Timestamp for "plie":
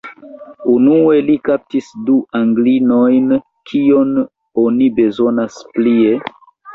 5.77-6.17